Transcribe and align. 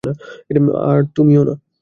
আর 0.83 0.99
তুমিও 1.15 1.41
না। 1.43 1.55